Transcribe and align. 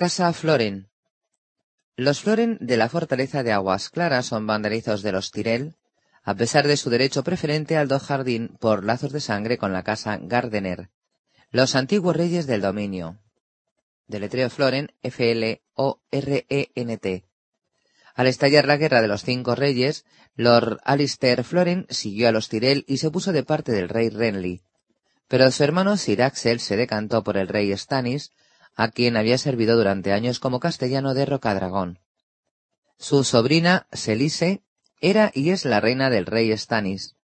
Casa 0.00 0.32
Floren. 0.32 0.88
Los 1.94 2.22
Floren 2.22 2.56
de 2.62 2.78
la 2.78 2.88
fortaleza 2.88 3.42
de 3.42 3.52
Aguas 3.52 3.90
Claras 3.90 4.24
son 4.24 4.46
banderizos 4.46 5.02
de 5.02 5.12
los 5.12 5.30
Tyrell, 5.30 5.74
a 6.22 6.34
pesar 6.34 6.66
de 6.66 6.78
su 6.78 6.88
derecho 6.88 7.22
preferente 7.22 7.76
al 7.76 7.88
do 7.88 8.00
jardín 8.00 8.56
por 8.58 8.82
lazos 8.82 9.12
de 9.12 9.20
sangre 9.20 9.58
con 9.58 9.74
la 9.74 9.82
casa 9.82 10.18
Gardener, 10.22 10.88
los 11.50 11.74
antiguos 11.74 12.16
reyes 12.16 12.46
del 12.46 12.62
dominio. 12.62 13.18
Deletreo 14.06 14.48
Floren, 14.48 14.90
F-L-O-R-E-N-T. 15.02 15.64
Al 18.14 18.26
estallar 18.26 18.64
la 18.64 18.78
guerra 18.78 19.02
de 19.02 19.08
los 19.08 19.22
cinco 19.22 19.54
reyes, 19.54 20.06
Lord 20.34 20.80
Alistair 20.84 21.44
Floren 21.44 21.86
siguió 21.90 22.30
a 22.30 22.32
los 22.32 22.48
Tyrell 22.48 22.86
y 22.88 22.96
se 22.96 23.10
puso 23.10 23.32
de 23.32 23.42
parte 23.42 23.70
del 23.70 23.90
rey 23.90 24.08
Renly. 24.08 24.62
Pero 25.28 25.50
su 25.50 25.62
hermano 25.62 25.98
Sir 25.98 26.22
Axel 26.22 26.58
se 26.58 26.78
decantó 26.78 27.22
por 27.22 27.36
el 27.36 27.48
rey 27.48 27.76
Stannis, 27.76 28.32
a 28.76 28.88
quien 28.88 29.16
había 29.16 29.38
servido 29.38 29.76
durante 29.76 30.12
años 30.12 30.40
como 30.40 30.60
castellano 30.60 31.14
de 31.14 31.26
Rocadragón. 31.26 31.98
Su 32.98 33.24
sobrina, 33.24 33.86
Selise, 33.92 34.62
era 35.00 35.30
y 35.34 35.50
es 35.50 35.64
la 35.64 35.80
reina 35.80 36.10
del 36.10 36.26
rey 36.26 36.56
Stannis. 36.56 37.16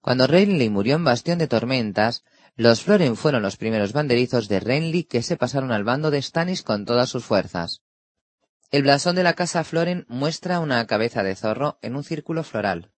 Cuando 0.00 0.26
Renly 0.26 0.68
murió 0.70 0.96
en 0.96 1.04
Bastión 1.04 1.38
de 1.38 1.48
Tormentas, 1.48 2.24
los 2.54 2.82
Floren 2.82 3.16
fueron 3.16 3.42
los 3.42 3.56
primeros 3.56 3.92
banderizos 3.92 4.48
de 4.48 4.60
Renly 4.60 5.04
que 5.04 5.22
se 5.22 5.36
pasaron 5.36 5.72
al 5.72 5.84
bando 5.84 6.10
de 6.10 6.22
Stannis 6.22 6.62
con 6.62 6.84
todas 6.84 7.08
sus 7.08 7.24
fuerzas. 7.24 7.82
El 8.70 8.82
blasón 8.82 9.16
de 9.16 9.22
la 9.22 9.34
casa 9.34 9.64
Floren 9.64 10.06
muestra 10.08 10.60
una 10.60 10.86
cabeza 10.86 11.22
de 11.22 11.36
zorro 11.36 11.78
en 11.82 11.96
un 11.96 12.04
círculo 12.04 12.44
floral. 12.44 12.92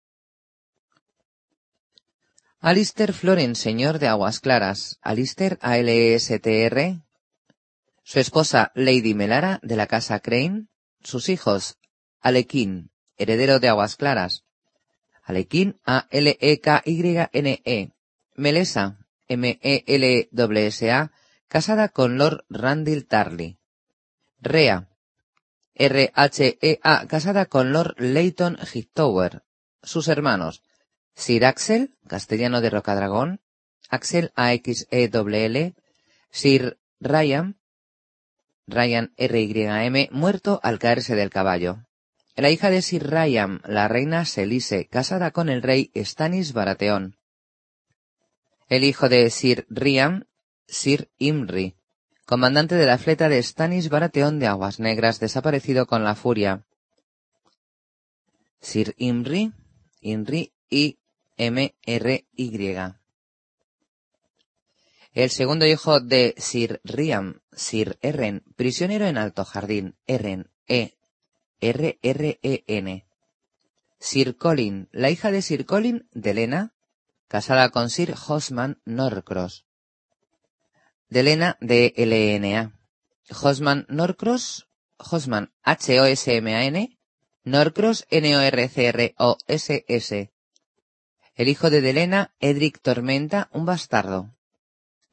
Alister 2.60 3.14
Floren, 3.14 3.56
señor 3.56 4.00
de 4.00 4.08
Aguas 4.08 4.40
Claras. 4.40 4.98
Alister, 5.02 5.60
A-L-E-S-T-R, 5.62 7.02
su 8.08 8.22
esposa 8.22 8.72
Lady 8.74 9.14
Melara 9.14 9.60
de 9.64 9.76
la 9.76 9.86
casa 9.86 10.22
Crane, 10.22 10.68
sus 11.04 11.28
hijos 11.28 11.78
Alequín, 12.22 12.90
heredero 13.18 13.60
de 13.60 13.68
Aguas 13.68 13.98
Claras, 13.98 14.46
Alequín 15.24 15.82
A-L-E-K-Y-N-E, 15.84 17.62
e. 17.66 17.92
Melesa 18.34 19.06
M-E-L-S-A, 19.28 21.12
casada 21.50 21.90
con 21.90 22.18
Lord 22.18 22.46
Randall 22.48 23.06
Tarley, 23.06 23.60
Rea 24.40 24.88
R-H-E-A, 25.76 27.08
casada 27.08 27.48
con 27.48 27.74
Lord 27.74 27.96
Leighton 28.00 28.58
Hightower, 28.74 29.44
sus 29.84 30.08
hermanos 30.08 30.64
Sir 31.14 31.44
Axel, 31.44 31.98
castellano 32.08 32.62
de 32.62 32.70
Rocadragón, 32.70 33.42
Axel 33.90 34.32
A-X-E-W-L, 34.36 35.76
Sir 36.32 36.80
Ryan, 37.02 37.57
Ryan 38.68 39.14
R.Y.M., 39.16 40.10
muerto 40.12 40.60
al 40.62 40.78
caerse 40.78 41.16
del 41.16 41.30
caballo. 41.30 41.86
La 42.36 42.52
hija 42.52 42.70
de 42.70 42.82
Sir 42.82 43.10
Ryan, 43.10 43.62
la 43.66 43.88
reina 43.88 44.26
Selise, 44.26 44.88
casada 44.88 45.32
con 45.32 45.50
el 45.50 45.64
rey 45.64 45.90
Stannis 45.96 46.54
Baratheon. 46.54 47.16
El 48.68 48.84
hijo 48.84 49.08
de 49.10 49.30
Sir 49.30 49.66
Ryan, 49.70 50.28
Sir 50.68 51.10
Imri, 51.18 51.76
comandante 52.26 52.76
de 52.76 52.86
la 52.86 52.98
fleta 52.98 53.30
de 53.30 53.42
Stannis 53.42 53.90
Baratheon 53.90 54.38
de 54.38 54.48
Aguas 54.48 54.80
Negras, 54.82 55.22
desaparecido 55.22 55.88
con 55.88 56.04
la 56.04 56.16
furia. 56.16 56.66
Sir 58.60 58.94
Imri, 58.98 59.54
Imri 60.02 60.52
I 60.70 61.00
M 61.38 61.74
R 61.86 62.26
Y. 62.36 62.98
El 65.18 65.32
segundo 65.32 65.66
hijo 65.66 66.00
de 66.00 66.36
Sir 66.38 66.80
Riam, 66.84 67.42
Sir 67.52 67.98
Eren, 68.04 68.44
prisionero 68.56 69.08
en 69.08 69.18
Alto 69.18 69.46
Jardín, 69.46 69.98
Eren, 70.06 70.52
E, 70.68 70.94
R, 71.60 71.98
R, 72.04 72.40
E, 72.44 72.64
N. 72.68 73.08
Sir 73.98 74.38
Colin, 74.38 74.90
la 74.92 75.10
hija 75.10 75.32
de 75.32 75.42
Sir 75.42 75.66
Colin, 75.66 76.08
de 76.12 76.70
casada 77.28 77.70
con 77.72 77.90
Sir 77.90 78.14
Hosman 78.28 78.80
Norcross. 78.86 79.66
De 81.10 81.24
de 81.62 81.94
L-N-A. 81.98 82.74
Hosman 83.42 83.88
Norcross, 83.90 84.68
Hosman, 85.00 85.52
H-O-S-M-A-N, 85.64 87.00
Norcross, 87.44 88.06
N-O-R-C-R-O-S-S. 88.12 88.72
El 91.34 91.48
hijo 91.48 91.72
de 91.72 91.82
Delena, 91.82 92.36
Edric 92.40 92.80
Tormenta, 92.84 93.50
un 93.52 93.66
bastardo 93.66 94.37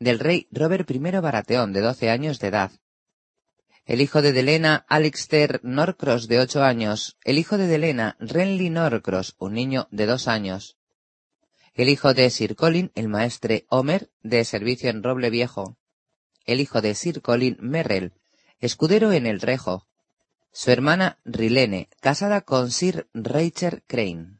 del 0.04 0.20
rey 0.20 0.46
Robert 0.52 0.88
I 0.90 0.98
Baratheon, 0.98 1.72
de 1.72 1.80
doce 1.80 2.10
años 2.10 2.38
de 2.38 2.48
edad. 2.48 2.70
El 3.86 4.00
hijo 4.00 4.22
de 4.22 4.32
Delena, 4.32 4.86
Alixter 4.88 5.60
Norcross, 5.62 6.28
de 6.28 6.40
ocho 6.40 6.62
años. 6.62 7.16
El 7.24 7.38
hijo 7.38 7.58
de 7.58 7.66
Delena, 7.66 8.16
Renly 8.20 8.70
Norcross, 8.70 9.34
un 9.38 9.54
niño 9.54 9.88
de 9.90 10.06
dos 10.06 10.28
años. 10.28 10.76
El 11.72 11.88
hijo 11.88 12.14
de 12.14 12.30
Sir 12.30 12.54
Colin, 12.54 12.92
el 12.94 13.08
maestre 13.08 13.66
Homer, 13.68 14.10
de 14.22 14.44
servicio 14.44 14.90
en 14.90 15.02
Roble 15.02 15.30
Viejo. 15.30 15.76
El 16.44 16.60
hijo 16.60 16.80
de 16.80 16.94
Sir 16.94 17.20
Colin 17.20 17.56
Merrell, 17.60 18.12
escudero 18.60 19.10
en 19.12 19.26
el 19.26 19.40
Rejo. 19.40 19.86
Su 20.52 20.70
hermana 20.70 21.18
Rilene, 21.24 21.88
casada 22.00 22.42
con 22.42 22.70
Sir 22.70 23.08
Rachel 23.12 23.82
Crane. 23.86 24.38